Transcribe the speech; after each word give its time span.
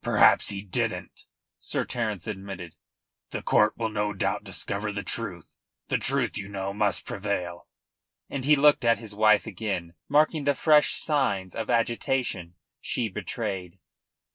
"Perhaps 0.00 0.48
he 0.48 0.62
didn't," 0.62 1.26
Sir 1.58 1.84
Terence 1.84 2.26
admitted. 2.26 2.76
"The 3.28 3.42
court 3.42 3.76
will 3.76 3.90
no 3.90 4.14
doubt 4.14 4.42
discover 4.42 4.90
the 4.90 5.02
truth. 5.02 5.54
The 5.88 5.98
truth, 5.98 6.38
you 6.38 6.48
know, 6.48 6.72
must 6.72 7.04
prevail," 7.04 7.68
and 8.30 8.46
he 8.46 8.56
looked 8.56 8.86
at 8.86 8.96
his 8.96 9.14
wife 9.14 9.46
again, 9.46 9.92
marking 10.08 10.44
the 10.44 10.54
fresh 10.54 10.94
signs 10.96 11.54
of 11.54 11.68
agitation 11.68 12.54
she 12.80 13.10
betrayed. 13.10 13.78